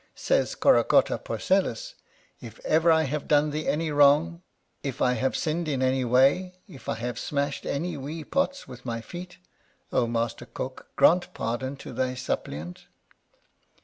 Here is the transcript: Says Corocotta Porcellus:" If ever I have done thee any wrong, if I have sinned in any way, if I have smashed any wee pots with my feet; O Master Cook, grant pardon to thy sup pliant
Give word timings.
Says 0.15 0.55
Corocotta 0.55 1.19
Porcellus:" 1.19 1.93
If 2.47 2.59
ever 2.65 2.91
I 2.91 3.03
have 3.03 3.27
done 3.27 3.51
thee 3.51 3.67
any 3.67 3.91
wrong, 3.91 4.41
if 4.81 4.99
I 4.99 5.13
have 5.13 5.37
sinned 5.37 5.67
in 5.67 5.83
any 5.83 6.03
way, 6.03 6.55
if 6.67 6.89
I 6.89 6.95
have 6.95 7.19
smashed 7.19 7.67
any 7.67 7.95
wee 7.97 8.23
pots 8.23 8.67
with 8.67 8.83
my 8.83 9.01
feet; 9.01 9.37
O 9.93 10.07
Master 10.07 10.47
Cook, 10.47 10.87
grant 10.95 11.31
pardon 11.35 11.75
to 11.75 11.93
thy 11.93 12.15
sup 12.15 12.45
pliant 12.45 12.87